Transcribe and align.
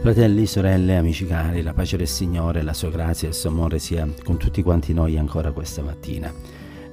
Fratelli, 0.00 0.46
sorelle, 0.46 0.96
amici 0.96 1.26
cari, 1.26 1.60
la 1.60 1.74
pace 1.74 1.96
del 1.96 2.06
Signore, 2.06 2.62
la 2.62 2.72
sua 2.72 2.88
grazia 2.88 3.26
e 3.26 3.32
il 3.32 3.36
suo 3.36 3.50
amore 3.50 3.80
sia 3.80 4.08
con 4.24 4.36
tutti 4.38 4.62
quanti 4.62 4.94
noi 4.94 5.18
ancora 5.18 5.50
questa 5.50 5.82
mattina. 5.82 6.32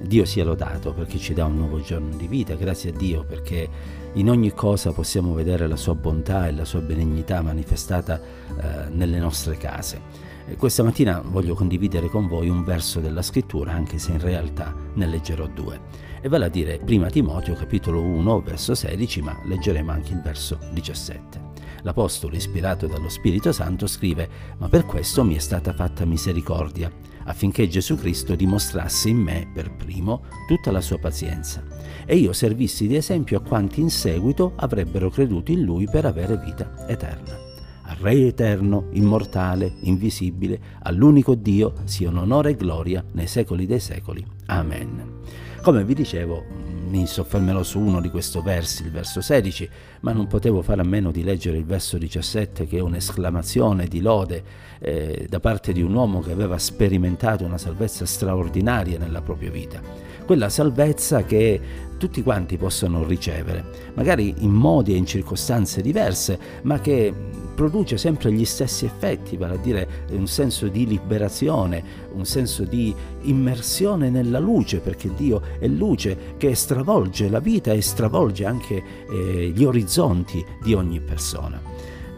Dio 0.00 0.24
sia 0.24 0.44
lodato 0.44 0.92
perché 0.92 1.16
ci 1.16 1.32
dà 1.32 1.44
un 1.44 1.56
nuovo 1.56 1.80
giorno 1.80 2.16
di 2.16 2.26
vita, 2.26 2.54
grazie 2.56 2.90
a 2.90 2.92
Dio 2.92 3.24
perché 3.24 3.68
in 4.14 4.28
ogni 4.28 4.52
cosa 4.52 4.92
possiamo 4.92 5.34
vedere 5.34 5.68
la 5.68 5.76
sua 5.76 5.94
bontà 5.94 6.48
e 6.48 6.52
la 6.52 6.64
sua 6.64 6.80
benignità 6.80 7.40
manifestata 7.42 8.20
eh, 8.20 8.88
nelle 8.90 9.20
nostre 9.20 9.56
case. 9.56 10.00
E 10.48 10.56
questa 10.56 10.82
mattina 10.82 11.22
voglio 11.24 11.54
condividere 11.54 12.08
con 12.08 12.26
voi 12.26 12.48
un 12.48 12.64
verso 12.64 12.98
della 12.98 13.22
scrittura, 13.22 13.72
anche 13.72 13.98
se 13.98 14.12
in 14.12 14.20
realtà 14.20 14.74
ne 14.94 15.06
leggerò 15.06 15.46
due. 15.46 15.80
E 16.20 16.28
vale 16.28 16.46
a 16.46 16.50
dire 16.50 16.80
prima 16.84 17.08
Timoteo 17.08 17.54
capitolo 17.54 18.02
1 18.02 18.40
verso 18.42 18.74
16, 18.74 19.22
ma 19.22 19.40
leggeremo 19.44 19.92
anche 19.92 20.12
il 20.12 20.20
verso 20.20 20.58
17. 20.72 21.45
L'Apostolo, 21.86 22.34
ispirato 22.34 22.88
dallo 22.88 23.08
Spirito 23.08 23.52
Santo, 23.52 23.86
scrive, 23.86 24.28
ma 24.58 24.68
per 24.68 24.86
questo 24.86 25.22
mi 25.22 25.36
è 25.36 25.38
stata 25.38 25.72
fatta 25.72 26.04
misericordia, 26.04 26.90
affinché 27.26 27.68
Gesù 27.68 27.94
Cristo 27.94 28.34
dimostrasse 28.34 29.08
in 29.08 29.18
me, 29.18 29.48
per 29.54 29.72
primo, 29.72 30.24
tutta 30.48 30.72
la 30.72 30.80
sua 30.80 30.98
pazienza, 30.98 31.62
e 32.04 32.16
io 32.16 32.32
servissi 32.32 32.88
di 32.88 32.96
esempio 32.96 33.38
a 33.38 33.40
quanti 33.40 33.80
in 33.80 33.90
seguito 33.90 34.54
avrebbero 34.56 35.10
creduto 35.10 35.52
in 35.52 35.62
Lui 35.62 35.88
per 35.88 36.06
avere 36.06 36.36
vita 36.36 36.88
eterna. 36.88 37.38
Al 37.82 37.96
Re 37.98 38.26
eterno, 38.26 38.88
immortale, 38.90 39.74
invisibile, 39.82 40.58
all'unico 40.82 41.36
Dio 41.36 41.72
sia 41.84 42.08
onore 42.08 42.50
e 42.50 42.56
gloria 42.56 43.04
nei 43.12 43.28
secoli 43.28 43.64
dei 43.64 43.78
secoli. 43.78 44.26
Amen. 44.46 45.20
Come 45.62 45.84
vi 45.84 45.94
dicevo, 45.94 46.65
mi 46.86 47.06
soffermerò 47.06 47.62
su 47.62 47.78
uno 47.78 48.00
di 48.00 48.10
questi 48.10 48.40
versi, 48.42 48.82
il 48.84 48.90
verso 48.90 49.20
16, 49.20 49.68
ma 50.00 50.12
non 50.12 50.26
potevo 50.26 50.62
fare 50.62 50.80
a 50.80 50.84
meno 50.84 51.10
di 51.10 51.22
leggere 51.22 51.56
il 51.56 51.64
verso 51.64 51.98
17 51.98 52.66
che 52.66 52.78
è 52.78 52.80
un'esclamazione 52.80 53.86
di 53.86 54.00
lode 54.00 54.42
eh, 54.78 55.26
da 55.28 55.40
parte 55.40 55.72
di 55.72 55.82
un 55.82 55.94
uomo 55.94 56.20
che 56.20 56.32
aveva 56.32 56.58
sperimentato 56.58 57.44
una 57.44 57.58
salvezza 57.58 58.06
straordinaria 58.06 58.98
nella 58.98 59.22
propria 59.22 59.50
vita. 59.50 59.80
Quella 60.24 60.48
salvezza 60.48 61.24
che 61.24 61.60
tutti 61.98 62.22
quanti 62.22 62.56
possono 62.56 63.04
ricevere, 63.04 63.64
magari 63.94 64.34
in 64.38 64.50
modi 64.50 64.92
e 64.92 64.96
in 64.96 65.06
circostanze 65.06 65.80
diverse, 65.82 66.38
ma 66.62 66.80
che 66.80 67.12
produce 67.56 67.96
sempre 67.96 68.30
gli 68.30 68.44
stessi 68.44 68.84
effetti, 68.84 69.36
vale 69.36 69.54
a 69.54 69.56
dire 69.56 69.88
un 70.10 70.28
senso 70.28 70.68
di 70.68 70.86
liberazione, 70.86 71.82
un 72.12 72.26
senso 72.26 72.62
di 72.64 72.94
immersione 73.22 74.10
nella 74.10 74.38
luce, 74.38 74.78
perché 74.78 75.10
Dio 75.16 75.40
è 75.58 75.66
luce 75.66 76.34
che 76.36 76.54
stravolge 76.54 77.28
la 77.30 77.40
vita 77.40 77.72
e 77.72 77.80
stravolge 77.80 78.44
anche 78.44 78.82
eh, 79.10 79.52
gli 79.54 79.64
orizzonti 79.64 80.44
di 80.62 80.74
ogni 80.74 81.00
persona. 81.00 81.60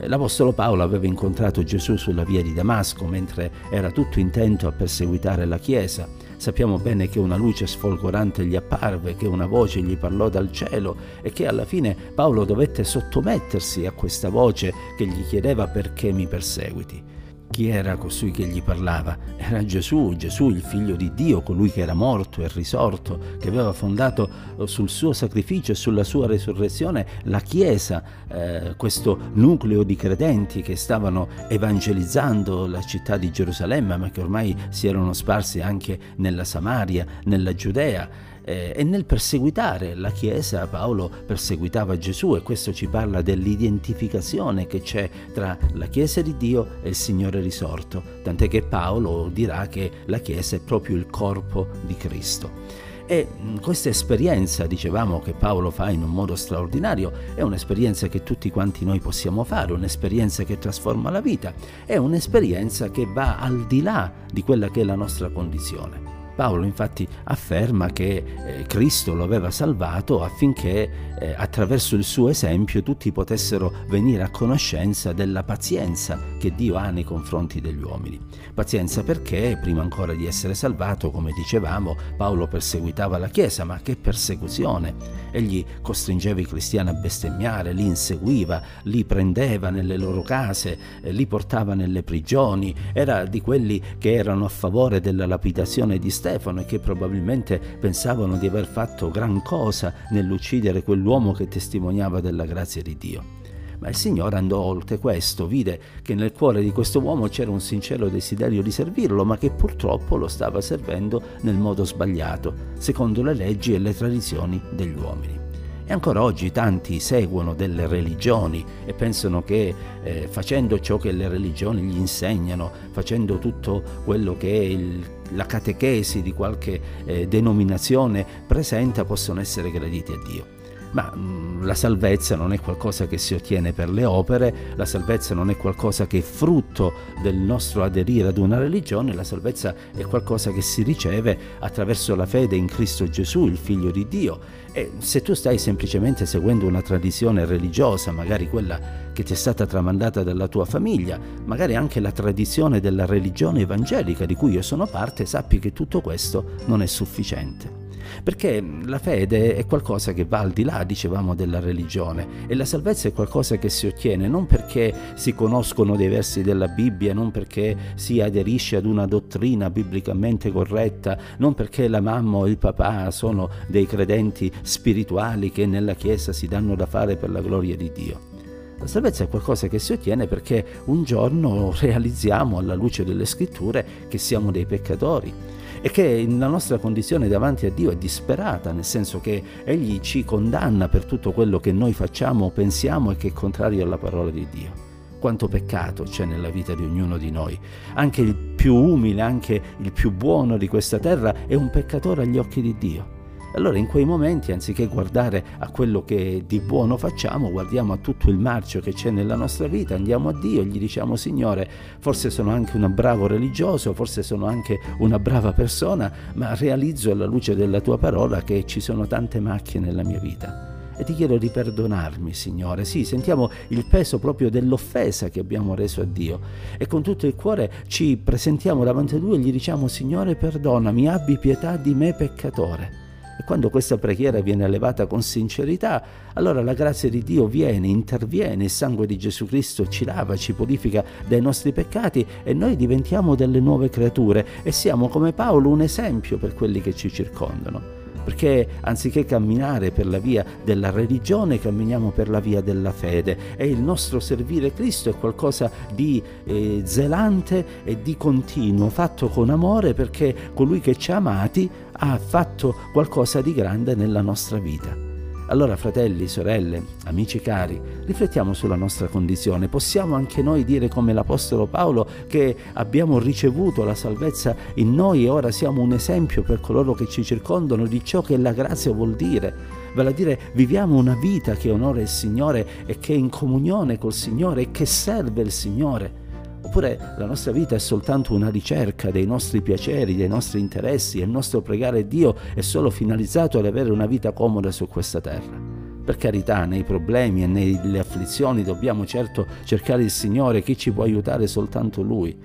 L'Apostolo 0.02 0.52
Paolo 0.52 0.84
aveva 0.84 1.06
incontrato 1.06 1.64
Gesù 1.64 1.96
sulla 1.96 2.22
via 2.22 2.40
di 2.40 2.54
Damasco 2.54 3.04
mentre 3.06 3.50
era 3.70 3.90
tutto 3.90 4.20
intento 4.20 4.68
a 4.68 4.72
perseguitare 4.72 5.44
la 5.44 5.58
Chiesa. 5.58 6.08
Sappiamo 6.36 6.78
bene 6.78 7.08
che 7.08 7.18
una 7.18 7.36
luce 7.36 7.66
sfolgorante 7.66 8.46
gli 8.46 8.54
apparve, 8.54 9.16
che 9.16 9.26
una 9.26 9.46
voce 9.46 9.80
gli 9.80 9.96
parlò 9.96 10.28
dal 10.28 10.52
cielo 10.52 10.96
e 11.20 11.32
che 11.32 11.48
alla 11.48 11.64
fine 11.64 11.96
Paolo 12.14 12.44
dovette 12.44 12.84
sottomettersi 12.84 13.86
a 13.86 13.90
questa 13.90 14.28
voce 14.28 14.72
che 14.96 15.04
gli 15.04 15.26
chiedeva 15.26 15.66
perché 15.66 16.12
mi 16.12 16.28
perseguiti. 16.28 17.07
Chi 17.50 17.68
era 17.68 17.96
costui 17.96 18.30
che 18.30 18.46
gli 18.46 18.62
parlava? 18.62 19.16
Era 19.36 19.64
Gesù, 19.64 20.14
Gesù 20.16 20.50
il 20.50 20.60
figlio 20.60 20.94
di 20.96 21.12
Dio, 21.14 21.40
colui 21.40 21.70
che 21.70 21.80
era 21.80 21.94
morto 21.94 22.42
e 22.42 22.48
risorto, 22.48 23.36
che 23.40 23.48
aveva 23.48 23.72
fondato 23.72 24.28
eh, 24.58 24.66
sul 24.66 24.88
suo 24.88 25.12
sacrificio 25.12 25.72
e 25.72 25.74
sulla 25.74 26.04
sua 26.04 26.26
resurrezione 26.26 27.06
la 27.24 27.40
Chiesa, 27.40 28.02
eh, 28.28 28.74
questo 28.76 29.18
nucleo 29.32 29.82
di 29.82 29.96
credenti 29.96 30.62
che 30.62 30.76
stavano 30.76 31.28
evangelizzando 31.48 32.66
la 32.66 32.82
città 32.82 33.16
di 33.16 33.30
Gerusalemme, 33.32 33.96
ma 33.96 34.10
che 34.10 34.20
ormai 34.20 34.54
si 34.68 34.86
erano 34.86 35.12
sparsi 35.12 35.60
anche 35.60 35.98
nella 36.16 36.44
Samaria, 36.44 37.06
nella 37.24 37.54
Giudea 37.54 38.36
eh, 38.48 38.72
e 38.74 38.82
nel 38.82 39.04
perseguitare 39.04 39.94
la 39.94 40.10
Chiesa 40.10 40.66
Paolo 40.66 41.10
perseguitava 41.26 41.98
Gesù 41.98 42.34
e 42.34 42.40
questo 42.40 42.72
ci 42.72 42.86
parla 42.86 43.20
dell'identificazione 43.20 44.66
che 44.66 44.80
c'è 44.80 45.10
tra 45.34 45.58
la 45.74 45.86
Chiesa 45.86 46.22
di 46.22 46.34
Dio 46.38 46.78
e 46.82 46.88
il 46.88 46.94
Signore 46.94 47.40
risorto, 47.40 48.02
tant'è 48.22 48.48
che 48.48 48.62
Paolo 48.62 49.28
dirà 49.30 49.66
che 49.66 49.90
la 50.06 50.18
Chiesa 50.18 50.56
è 50.56 50.60
proprio 50.60 50.96
il 50.96 51.08
corpo 51.08 51.68
di 51.84 51.94
Cristo. 51.96 52.86
E 53.04 53.26
questa 53.60 53.90
esperienza, 53.90 54.66
dicevamo, 54.66 55.20
che 55.20 55.32
Paolo 55.32 55.70
fa 55.70 55.90
in 55.90 56.02
un 56.02 56.10
modo 56.10 56.34
straordinario, 56.34 57.12
è 57.34 57.42
un'esperienza 57.42 58.08
che 58.08 58.22
tutti 58.22 58.50
quanti 58.50 58.84
noi 58.84 59.00
possiamo 59.00 59.44
fare, 59.44 59.72
un'esperienza 59.72 60.44
che 60.44 60.58
trasforma 60.58 61.10
la 61.10 61.20
vita, 61.20 61.52
è 61.84 61.96
un'esperienza 61.96 62.90
che 62.90 63.06
va 63.06 63.38
al 63.38 63.66
di 63.66 63.82
là 63.82 64.10
di 64.30 64.42
quella 64.42 64.70
che 64.70 64.82
è 64.82 64.84
la 64.84 64.94
nostra 64.94 65.30
condizione. 65.30 66.17
Paolo 66.38 66.64
infatti 66.64 67.04
afferma 67.24 67.90
che 67.90 68.22
eh, 68.46 68.62
Cristo 68.68 69.12
lo 69.12 69.24
aveva 69.24 69.50
salvato 69.50 70.22
affinché 70.22 71.16
eh, 71.18 71.34
attraverso 71.36 71.96
il 71.96 72.04
suo 72.04 72.28
esempio 72.28 72.84
tutti 72.84 73.10
potessero 73.10 73.72
venire 73.88 74.22
a 74.22 74.30
conoscenza 74.30 75.12
della 75.12 75.42
pazienza 75.42 76.16
che 76.38 76.54
Dio 76.54 76.76
ha 76.76 76.90
nei 76.90 77.02
confronti 77.02 77.60
degli 77.60 77.82
uomini. 77.82 78.20
Pazienza 78.54 79.02
perché 79.02 79.58
prima 79.60 79.82
ancora 79.82 80.14
di 80.14 80.26
essere 80.26 80.54
salvato, 80.54 81.10
come 81.10 81.32
dicevamo, 81.32 81.96
Paolo 82.16 82.46
perseguitava 82.46 83.18
la 83.18 83.28
Chiesa, 83.28 83.64
ma 83.64 83.80
che 83.82 83.96
persecuzione! 83.96 85.16
Egli 85.32 85.64
costringeva 85.82 86.38
i 86.38 86.46
cristiani 86.46 86.90
a 86.90 86.94
bestemmiare, 86.94 87.72
li 87.72 87.84
inseguiva, 87.84 88.62
li 88.84 89.04
prendeva 89.04 89.70
nelle 89.70 89.96
loro 89.96 90.22
case, 90.22 90.78
eh, 91.02 91.10
li 91.10 91.26
portava 91.26 91.74
nelle 91.74 92.04
prigioni, 92.04 92.72
era 92.92 93.24
di 93.24 93.40
quelli 93.40 93.82
che 93.98 94.14
erano 94.14 94.44
a 94.44 94.48
favore 94.48 95.00
della 95.00 95.26
lapidazione 95.26 95.98
di 95.98 96.10
Stefano 96.10 96.26
e 96.34 96.64
che 96.66 96.78
probabilmente 96.78 97.58
pensavano 97.58 98.36
di 98.36 98.46
aver 98.46 98.66
fatto 98.66 99.10
gran 99.10 99.42
cosa 99.42 99.92
nell'uccidere 100.10 100.82
quell'uomo 100.82 101.32
che 101.32 101.48
testimoniava 101.48 102.20
della 102.20 102.44
grazia 102.44 102.82
di 102.82 102.96
Dio. 102.96 103.36
Ma 103.78 103.88
il 103.88 103.94
Signore 103.94 104.36
andò 104.36 104.58
oltre 104.58 104.98
questo, 104.98 105.46
vide 105.46 105.80
che 106.02 106.14
nel 106.14 106.32
cuore 106.32 106.62
di 106.62 106.72
questo 106.72 107.00
uomo 107.00 107.28
c'era 107.28 107.50
un 107.50 107.60
sincero 107.60 108.08
desiderio 108.08 108.60
di 108.60 108.72
servirlo, 108.72 109.24
ma 109.24 109.38
che 109.38 109.50
purtroppo 109.50 110.16
lo 110.16 110.26
stava 110.26 110.60
servendo 110.60 111.22
nel 111.42 111.56
modo 111.56 111.84
sbagliato, 111.84 112.54
secondo 112.78 113.22
le 113.22 113.34
leggi 113.34 113.74
e 113.74 113.78
le 113.78 113.94
tradizioni 113.94 114.60
degli 114.72 114.98
uomini. 114.98 115.47
E 115.90 115.92
ancora 115.94 116.22
oggi 116.22 116.52
tanti 116.52 117.00
seguono 117.00 117.54
delle 117.54 117.86
religioni 117.86 118.62
e 118.84 118.92
pensano 118.92 119.42
che 119.42 119.74
eh, 120.02 120.28
facendo 120.30 120.78
ciò 120.80 120.98
che 120.98 121.12
le 121.12 121.28
religioni 121.28 121.80
gli 121.80 121.96
insegnano, 121.96 122.70
facendo 122.90 123.38
tutto 123.38 123.82
quello 124.04 124.36
che 124.36 124.48
il, 124.48 125.02
la 125.30 125.46
catechesi 125.46 126.20
di 126.20 126.34
qualche 126.34 126.78
eh, 127.06 127.26
denominazione 127.26 128.26
presenta, 128.46 129.06
possono 129.06 129.40
essere 129.40 129.70
graditi 129.70 130.12
a 130.12 130.18
Dio. 130.30 130.57
Ma 130.92 131.12
mm, 131.14 131.64
la 131.64 131.74
salvezza 131.74 132.36
non 132.36 132.52
è 132.52 132.60
qualcosa 132.60 133.06
che 133.06 133.18
si 133.18 133.34
ottiene 133.34 133.72
per 133.72 133.90
le 133.90 134.04
opere, 134.04 134.54
la 134.74 134.86
salvezza 134.86 135.34
non 135.34 135.50
è 135.50 135.56
qualcosa 135.56 136.06
che 136.06 136.18
è 136.18 136.22
frutto 136.22 136.92
del 137.22 137.36
nostro 137.36 137.82
aderire 137.82 138.28
ad 138.28 138.38
una 138.38 138.58
religione, 138.58 139.14
la 139.14 139.24
salvezza 139.24 139.74
è 139.94 140.02
qualcosa 140.04 140.50
che 140.52 140.62
si 140.62 140.82
riceve 140.82 141.38
attraverso 141.58 142.14
la 142.14 142.26
fede 142.26 142.56
in 142.56 142.66
Cristo 142.66 143.08
Gesù, 143.08 143.46
il 143.46 143.58
Figlio 143.58 143.90
di 143.90 144.06
Dio. 144.08 144.40
E 144.72 144.92
se 144.98 145.22
tu 145.22 145.34
stai 145.34 145.58
semplicemente 145.58 146.24
seguendo 146.24 146.66
una 146.66 146.82
tradizione 146.82 147.44
religiosa, 147.44 148.12
magari 148.12 148.48
quella 148.48 149.06
che 149.12 149.24
ti 149.24 149.32
è 149.32 149.36
stata 149.36 149.66
tramandata 149.66 150.22
dalla 150.22 150.46
tua 150.46 150.64
famiglia, 150.64 151.18
magari 151.44 151.74
anche 151.74 152.00
la 152.00 152.12
tradizione 152.12 152.80
della 152.80 153.04
religione 153.04 153.62
evangelica 153.62 154.24
di 154.24 154.34
cui 154.34 154.52
io 154.52 154.62
sono 154.62 154.86
parte, 154.86 155.26
sappi 155.26 155.58
che 155.58 155.72
tutto 155.72 156.00
questo 156.00 156.52
non 156.66 156.82
è 156.82 156.86
sufficiente. 156.86 157.77
Perché 158.22 158.62
la 158.84 158.98
fede 158.98 159.54
è 159.56 159.66
qualcosa 159.66 160.12
che 160.12 160.24
va 160.24 160.38
al 160.38 160.50
di 160.50 160.64
là, 160.64 160.84
dicevamo, 160.84 161.34
della 161.34 161.60
religione 161.60 162.46
e 162.46 162.54
la 162.54 162.64
salvezza 162.64 163.08
è 163.08 163.12
qualcosa 163.12 163.56
che 163.56 163.68
si 163.68 163.86
ottiene 163.86 164.28
non 164.28 164.46
perché 164.46 164.94
si 165.14 165.34
conoscono 165.34 165.96
dei 165.96 166.08
versi 166.08 166.42
della 166.42 166.68
Bibbia, 166.68 167.14
non 167.14 167.30
perché 167.30 167.76
si 167.94 168.20
aderisce 168.20 168.76
ad 168.76 168.84
una 168.84 169.06
dottrina 169.06 169.70
biblicamente 169.70 170.50
corretta, 170.50 171.18
non 171.38 171.54
perché 171.54 171.88
la 171.88 172.00
mamma 172.00 172.38
o 172.38 172.46
il 172.46 172.58
papà 172.58 173.10
sono 173.10 173.48
dei 173.66 173.86
credenti 173.86 174.50
spirituali 174.62 175.50
che 175.50 175.66
nella 175.66 175.94
Chiesa 175.94 176.32
si 176.32 176.46
danno 176.46 176.74
da 176.74 176.86
fare 176.86 177.16
per 177.16 177.30
la 177.30 177.40
gloria 177.40 177.76
di 177.76 177.90
Dio. 177.92 178.37
La 178.80 178.86
salvezza 178.86 179.24
è 179.24 179.28
qualcosa 179.28 179.66
che 179.66 179.80
si 179.80 179.92
ottiene 179.92 180.28
perché 180.28 180.64
un 180.84 181.02
giorno 181.02 181.74
realizziamo 181.78 182.58
alla 182.58 182.74
luce 182.74 183.04
delle 183.04 183.24
scritture 183.24 183.84
che 184.08 184.18
siamo 184.18 184.52
dei 184.52 184.66
peccatori 184.66 185.32
e 185.80 185.90
che 185.90 186.24
la 186.28 186.46
nostra 186.46 186.78
condizione 186.78 187.28
davanti 187.28 187.66
a 187.66 187.70
Dio 187.70 187.90
è 187.90 187.96
disperata, 187.96 188.72
nel 188.72 188.84
senso 188.84 189.20
che 189.20 189.42
Egli 189.64 190.00
ci 190.00 190.24
condanna 190.24 190.88
per 190.88 191.04
tutto 191.04 191.32
quello 191.32 191.58
che 191.58 191.72
noi 191.72 191.92
facciamo 191.92 192.46
o 192.46 192.50
pensiamo 192.50 193.10
e 193.10 193.16
che 193.16 193.28
è 193.28 193.32
contrario 193.32 193.84
alla 193.84 193.98
parola 193.98 194.30
di 194.30 194.46
Dio. 194.50 194.86
Quanto 195.18 195.48
peccato 195.48 196.04
c'è 196.04 196.24
nella 196.24 196.48
vita 196.48 196.74
di 196.74 196.84
ognuno 196.84 197.16
di 197.16 197.32
noi. 197.32 197.58
Anche 197.94 198.20
il 198.20 198.34
più 198.34 198.74
umile, 198.74 199.20
anche 199.20 199.60
il 199.78 199.92
più 199.92 200.12
buono 200.12 200.56
di 200.56 200.68
questa 200.68 200.98
terra 200.98 201.46
è 201.46 201.54
un 201.54 201.70
peccatore 201.70 202.22
agli 202.22 202.38
occhi 202.38 202.60
di 202.60 202.76
Dio. 202.78 203.17
Allora 203.54 203.78
in 203.78 203.86
quei 203.86 204.04
momenti, 204.04 204.52
anziché 204.52 204.86
guardare 204.86 205.44
a 205.58 205.70
quello 205.70 206.04
che 206.04 206.44
di 206.46 206.60
buono 206.60 206.96
facciamo, 206.96 207.50
guardiamo 207.50 207.94
a 207.94 207.96
tutto 207.96 208.28
il 208.28 208.36
marcio 208.36 208.80
che 208.80 208.92
c'è 208.92 209.10
nella 209.10 209.36
nostra 209.36 209.66
vita, 209.66 209.94
andiamo 209.94 210.28
a 210.28 210.38
Dio 210.38 210.60
e 210.60 210.66
gli 210.66 210.78
diciamo 210.78 211.16
Signore, 211.16 211.68
forse 211.98 212.30
sono 212.30 212.50
anche 212.50 212.76
un 212.76 212.92
bravo 212.94 213.26
religioso, 213.26 213.94
forse 213.94 214.22
sono 214.22 214.46
anche 214.46 214.78
una 214.98 215.18
brava 215.18 215.52
persona, 215.52 216.12
ma 216.34 216.54
realizzo 216.54 217.10
alla 217.10 217.26
luce 217.26 217.56
della 217.56 217.80
tua 217.80 217.96
parola 217.96 218.42
che 218.42 218.64
ci 218.66 218.80
sono 218.80 219.06
tante 219.06 219.40
macchie 219.40 219.80
nella 219.80 220.04
mia 220.04 220.20
vita 220.20 220.76
e 220.98 221.04
ti 221.04 221.14
chiedo 221.14 221.38
di 221.38 221.48
perdonarmi, 221.48 222.34
Signore. 222.34 222.84
Sì, 222.84 223.04
sentiamo 223.04 223.50
il 223.68 223.86
peso 223.86 224.18
proprio 224.18 224.50
dell'offesa 224.50 225.28
che 225.28 225.38
abbiamo 225.38 225.74
reso 225.74 226.00
a 226.00 226.04
Dio 226.04 226.40
e 226.76 226.86
con 226.88 227.02
tutto 227.02 227.26
il 227.26 227.36
cuore 227.36 227.84
ci 227.86 228.16
presentiamo 228.16 228.82
davanti 228.82 229.14
a 229.14 229.18
Lui 229.18 229.36
e 229.36 229.38
gli 229.38 229.52
diciamo, 229.52 229.86
Signore, 229.86 230.34
perdonami, 230.34 231.08
abbi 231.08 231.38
pietà 231.38 231.76
di 231.76 231.94
me 231.94 232.14
peccatore. 232.14 233.07
E 233.38 233.44
quando 233.44 233.70
questa 233.70 233.96
preghiera 233.98 234.40
viene 234.40 234.64
elevata 234.64 235.06
con 235.06 235.22
sincerità, 235.22 236.02
allora 236.34 236.60
la 236.60 236.74
grazia 236.74 237.08
di 237.08 237.22
Dio 237.22 237.46
viene, 237.46 237.86
interviene, 237.86 238.64
il 238.64 238.70
sangue 238.70 239.06
di 239.06 239.16
Gesù 239.16 239.46
Cristo 239.46 239.86
ci 239.86 240.04
lava, 240.04 240.34
ci 240.34 240.52
purifica 240.54 241.04
dai 241.26 241.40
nostri 241.40 241.72
peccati 241.72 242.26
e 242.42 242.52
noi 242.52 242.74
diventiamo 242.74 243.36
delle 243.36 243.60
nuove 243.60 243.90
creature 243.90 244.44
e 244.64 244.72
siamo 244.72 245.08
come 245.08 245.32
Paolo 245.32 245.68
un 245.68 245.82
esempio 245.82 246.36
per 246.36 246.54
quelli 246.54 246.80
che 246.80 246.94
ci 246.94 247.10
circondano 247.10 247.97
perché 248.28 248.68
anziché 248.82 249.24
camminare 249.24 249.90
per 249.90 250.06
la 250.06 250.18
via 250.18 250.44
della 250.62 250.90
religione, 250.90 251.58
camminiamo 251.58 252.10
per 252.10 252.28
la 252.28 252.40
via 252.40 252.60
della 252.60 252.92
fede 252.92 253.56
e 253.56 253.66
il 253.66 253.80
nostro 253.80 254.20
servire 254.20 254.74
Cristo 254.74 255.08
è 255.08 255.14
qualcosa 255.14 255.70
di 255.94 256.22
eh, 256.44 256.82
zelante 256.84 257.64
e 257.84 258.02
di 258.02 258.18
continuo, 258.18 258.90
fatto 258.90 259.28
con 259.28 259.48
amore 259.48 259.94
perché 259.94 260.34
colui 260.52 260.80
che 260.80 260.96
ci 260.96 261.10
ha 261.10 261.16
amati 261.16 261.70
ha 261.90 262.18
fatto 262.18 262.74
qualcosa 262.92 263.40
di 263.40 263.54
grande 263.54 263.94
nella 263.94 264.20
nostra 264.20 264.58
vita. 264.58 265.07
Allora 265.50 265.76
fratelli, 265.76 266.28
sorelle, 266.28 266.82
amici 267.06 267.40
cari, 267.40 267.80
riflettiamo 268.04 268.52
sulla 268.52 268.74
nostra 268.74 269.06
condizione. 269.06 269.68
Possiamo 269.68 270.14
anche 270.14 270.42
noi 270.42 270.62
dire 270.62 270.88
come 270.88 271.14
l'Apostolo 271.14 271.64
Paolo 271.64 272.06
che 272.26 272.54
abbiamo 272.74 273.18
ricevuto 273.18 273.82
la 273.82 273.94
salvezza 273.94 274.54
in 274.74 274.94
noi 274.94 275.24
e 275.24 275.30
ora 275.30 275.50
siamo 275.50 275.80
un 275.80 275.94
esempio 275.94 276.42
per 276.42 276.60
coloro 276.60 276.92
che 276.92 277.08
ci 277.08 277.24
circondano 277.24 277.86
di 277.86 278.04
ciò 278.04 278.20
che 278.20 278.36
la 278.36 278.52
grazia 278.52 278.92
vuol 278.92 279.16
dire. 279.16 279.54
Vale 279.94 280.10
a 280.10 280.12
dire 280.12 280.38
viviamo 280.52 280.98
una 280.98 281.16
vita 281.18 281.54
che 281.54 281.70
onora 281.70 282.02
il 282.02 282.08
Signore 282.08 282.84
e 282.84 282.98
che 282.98 283.14
è 283.14 283.16
in 283.16 283.30
comunione 283.30 283.96
col 283.96 284.12
Signore 284.12 284.60
e 284.60 284.70
che 284.70 284.84
serve 284.84 285.40
il 285.40 285.50
Signore. 285.50 286.27
Oppure 286.68 287.14
la 287.16 287.24
nostra 287.24 287.50
vita 287.50 287.74
è 287.74 287.78
soltanto 287.78 288.34
una 288.34 288.50
ricerca 288.50 289.10
dei 289.10 289.24
nostri 289.24 289.62
piaceri, 289.62 290.14
dei 290.14 290.28
nostri 290.28 290.60
interessi 290.60 291.18
e 291.18 291.24
il 291.24 291.30
nostro 291.30 291.62
pregare 291.62 292.06
Dio 292.06 292.36
è 292.52 292.60
solo 292.60 292.90
finalizzato 292.90 293.58
ad 293.58 293.64
avere 293.64 293.90
una 293.90 294.04
vita 294.04 294.32
comoda 294.32 294.70
su 294.70 294.86
questa 294.86 295.18
terra. 295.18 295.58
Per 296.04 296.16
carità, 296.18 296.66
nei 296.66 296.84
problemi 296.84 297.42
e 297.42 297.46
nelle 297.46 297.98
afflizioni 297.98 298.64
dobbiamo 298.64 299.06
certo 299.06 299.46
cercare 299.64 300.02
il 300.02 300.10
Signore, 300.10 300.62
chi 300.62 300.76
ci 300.76 300.92
può 300.92 301.04
aiutare 301.04 301.46
soltanto 301.46 302.02
Lui, 302.02 302.38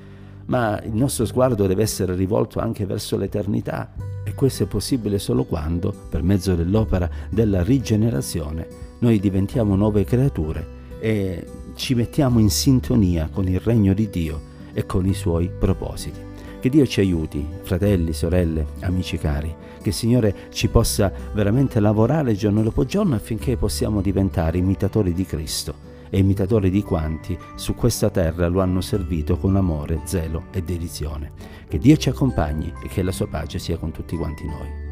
ma 0.46 0.82
il 0.82 0.94
nostro 0.94 1.26
sguardo 1.26 1.68
deve 1.68 1.84
essere 1.84 2.16
rivolto 2.16 2.62
anche 2.62 2.86
verso 2.86 3.18
l'eternità 3.18 3.94
e 4.24 4.34
questo 4.36 4.64
è 4.64 4.68
possibile 4.68 5.20
solo 5.20 5.44
quando, 5.44 5.94
per 6.10 6.24
mezzo 6.24 6.56
dell'opera 6.56 7.10
della 7.30 7.62
rigenerazione, 7.62 8.68
noi 9.00 9.20
diventiamo 9.20 9.76
nuove 9.76 10.06
creature 10.06 10.82
e 11.02 11.46
ci 11.76 11.96
mettiamo 11.96 12.40
in 12.40 12.50
sintonia 12.50 13.30
con 13.32 13.48
il 13.48 13.60
regno 13.60 13.94
di 13.94 14.10
Dio 14.10 14.52
e 14.74 14.86
con 14.86 15.06
i 15.06 15.14
suoi 15.14 15.50
propositi. 15.50 16.20
Che 16.60 16.70
Dio 16.70 16.86
ci 16.88 17.02
aiuti, 17.02 17.46
fratelli, 17.64 18.14
sorelle, 18.14 18.68
amici 18.82 19.18
cari, 19.18 19.54
che 19.82 19.90
il 19.90 19.96
Signore 19.96 20.48
ci 20.50 20.70
possa 20.70 21.12
veramente 21.34 21.80
lavorare 21.80 22.36
giorno 22.36 22.64
dopo 22.64 22.86
giorno 22.86 23.16
affinché 23.16 23.58
possiamo 23.58 24.02
diventare 24.02 24.58
imitatori 24.58 25.14
di 25.14 25.26
Cristo 25.26 25.92
e 26.10 26.20
imitatori 26.20 26.70
di 26.70 26.84
quanti 26.84 27.38
su 27.56 27.76
questa 27.76 28.10
terra 28.10 28.48
lo 28.48 28.62
hanno 28.62 28.82
servito 28.82 29.38
con 29.38 29.56
amore, 29.56 30.02
zelo 30.06 30.46
e 30.52 30.62
dedizione. 30.62 31.32
Che 31.68 31.80
Dio 31.80 31.98
ci 31.98 32.10
accompagni 32.10 32.72
e 32.84 32.88
che 32.88 33.02
la 33.02 33.12
sua 33.12 33.28
pace 33.28 33.60
sia 33.60 33.78
con 33.78 33.92
tutti 33.92 34.16
quanti 34.16 34.46
noi. 34.46 34.83